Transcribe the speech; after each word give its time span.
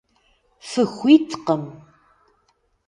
Фыхуиткъым! 0.69 1.63